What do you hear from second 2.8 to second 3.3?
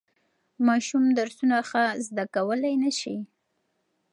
نشي.